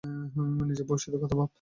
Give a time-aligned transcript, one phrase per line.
[0.61, 1.49] নিজের ভবিষ্যতের কথা ভাব।